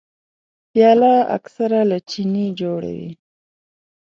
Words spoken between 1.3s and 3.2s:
اکثره له چیني جوړه وي.